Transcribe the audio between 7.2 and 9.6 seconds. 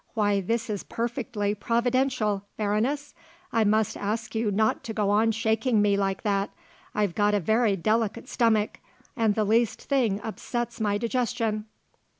a very delicate stomach and the